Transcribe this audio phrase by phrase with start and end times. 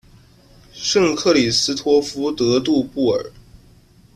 [0.73, 3.31] 圣克里斯托夫德杜布尔。